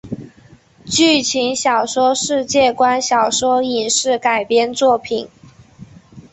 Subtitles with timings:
[0.87, 5.29] 剧情小说世界观小说影视改编作品